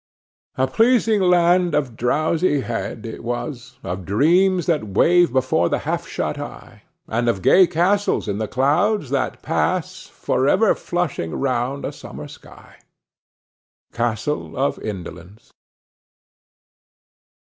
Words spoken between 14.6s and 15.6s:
INDOLENCE.